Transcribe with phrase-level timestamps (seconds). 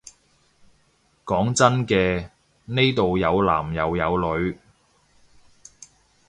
[1.25, 2.31] 講真嘅，
[2.65, 4.57] 呢度有男又有女